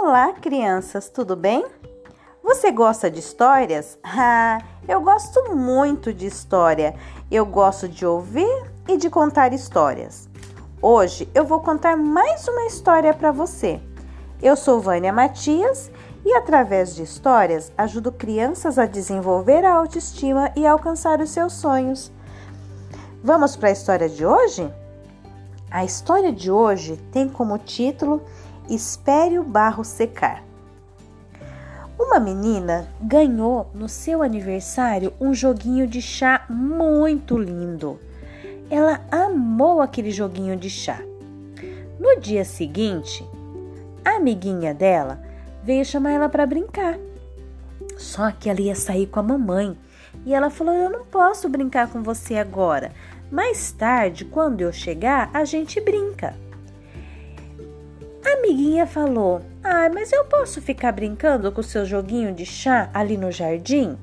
[0.00, 1.66] Olá, crianças, tudo bem?
[2.40, 3.98] Você gosta de histórias?
[4.04, 6.94] Ah, eu gosto muito de história.
[7.28, 10.28] Eu gosto de ouvir e de contar histórias.
[10.80, 13.80] Hoje eu vou contar mais uma história para você.
[14.40, 15.90] Eu sou Vânia Matias
[16.24, 22.12] e, através de histórias, ajudo crianças a desenvolver a autoestima e alcançar os seus sonhos.
[23.22, 24.72] Vamos para a história de hoje?
[25.68, 28.22] A história de hoje tem como título
[28.68, 30.44] Espere o barro secar.
[31.98, 37.98] Uma menina ganhou no seu aniversário um joguinho de chá muito lindo.
[38.70, 41.00] Ela amou aquele joguinho de chá.
[41.98, 43.26] No dia seguinte,
[44.04, 45.20] a amiguinha dela
[45.62, 46.98] veio chamar ela para brincar.
[47.96, 49.76] Só que ela ia sair com a mamãe
[50.24, 52.92] e ela falou: Eu não posso brincar com você agora.
[53.30, 56.34] Mais tarde, quando eu chegar, a gente brinca.
[58.28, 62.90] A amiguinha falou: Ah, mas eu posso ficar brincando com o seu joguinho de chá
[62.92, 63.96] ali no jardim?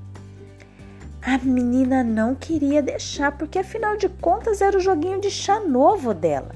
[1.22, 6.12] A menina não queria deixar, porque afinal de contas era o joguinho de chá novo
[6.12, 6.56] dela.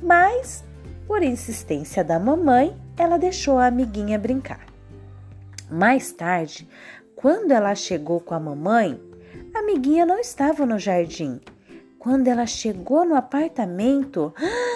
[0.00, 0.62] Mas,
[1.08, 4.64] por insistência da mamãe, ela deixou a amiguinha brincar.
[5.68, 6.68] Mais tarde,
[7.16, 9.00] quando ela chegou com a mamãe,
[9.52, 11.40] a amiguinha não estava no jardim.
[11.98, 14.32] Quando ela chegou no apartamento,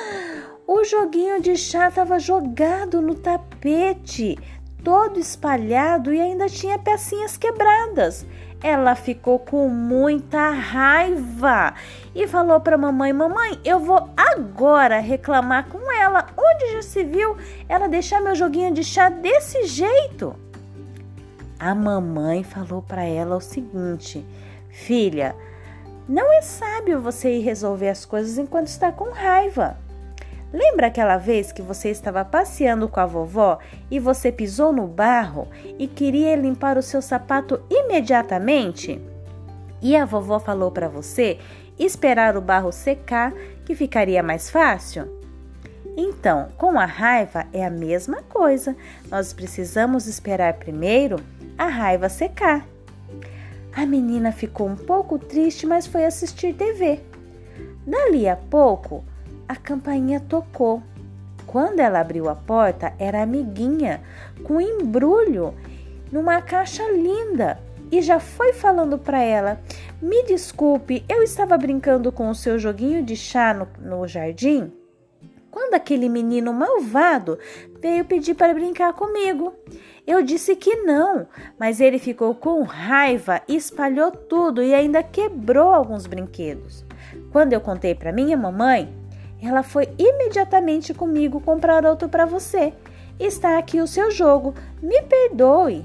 [0.80, 4.38] O joguinho de chá estava jogado no tapete,
[4.82, 8.24] todo espalhado e ainda tinha pecinhas quebradas.
[8.62, 11.74] Ela ficou com muita raiva
[12.14, 16.28] e falou para mamãe: Mamãe, eu vou agora reclamar com ela.
[16.34, 17.36] Onde já se viu
[17.68, 20.34] ela deixar meu joguinho de chá desse jeito?
[21.58, 24.26] A mamãe falou para ela o seguinte:
[24.70, 25.36] Filha,
[26.08, 29.76] não é sábio você ir resolver as coisas enquanto está com raiva.
[30.52, 33.58] Lembra aquela vez que você estava passeando com a vovó
[33.90, 35.48] e você pisou no barro
[35.78, 39.00] e queria limpar o seu sapato imediatamente?
[39.80, 41.38] E a vovó falou para você
[41.78, 43.32] esperar o barro secar,
[43.64, 45.20] que ficaria mais fácil?
[45.96, 48.76] Então, com a raiva é a mesma coisa.
[49.10, 51.16] Nós precisamos esperar primeiro
[51.56, 52.66] a raiva secar.
[53.72, 57.00] A menina ficou um pouco triste, mas foi assistir TV.
[57.86, 59.04] Dali a pouco,
[59.50, 60.80] a campainha tocou.
[61.44, 64.00] Quando ela abriu a porta, era amiguinha
[64.44, 65.52] com embrulho
[66.12, 67.58] numa caixa linda
[67.90, 69.60] e já foi falando para ela:
[70.00, 74.72] Me desculpe, eu estava brincando com o seu joguinho de chá no, no jardim
[75.50, 77.36] quando aquele menino malvado
[77.80, 79.52] veio pedir para brincar comigo.
[80.06, 81.26] Eu disse que não,
[81.58, 86.84] mas ele ficou com raiva, espalhou tudo e ainda quebrou alguns brinquedos.
[87.32, 88.99] Quando eu contei para minha mamãe,
[89.42, 92.72] ela foi imediatamente comigo comprar outro para você.
[93.18, 94.54] Está aqui o seu jogo.
[94.82, 95.84] Me perdoe.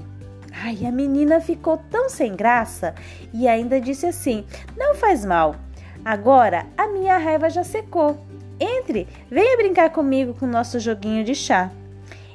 [0.52, 2.94] Ai, a menina ficou tão sem graça
[3.32, 4.44] e ainda disse assim:
[4.76, 5.56] Não faz mal.
[6.04, 8.18] Agora a minha raiva já secou.
[8.58, 11.70] Entre, venha brincar comigo com o nosso joguinho de chá.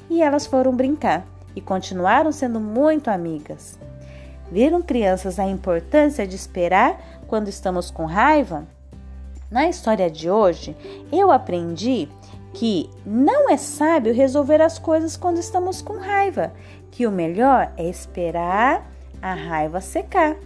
[0.09, 3.79] E elas foram brincar e continuaram sendo muito amigas.
[4.51, 8.67] Viram, crianças, a importância de esperar quando estamos com raiva?
[9.51, 10.78] Na história de hoje,
[11.12, 12.07] eu aprendi
[12.53, 16.53] que não é sábio resolver as coisas quando estamos com raiva,
[16.89, 18.90] que o melhor é esperar
[19.22, 20.38] a raiva secar.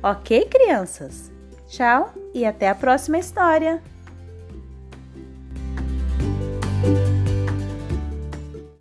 [0.00, 1.32] Ok, crianças?
[1.66, 3.82] Tchau e até a próxima história!